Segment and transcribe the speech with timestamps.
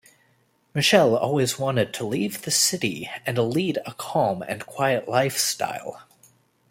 [0.73, 6.01] Michelle always wanted to leave the city and lead a calm and quiet lifestyle.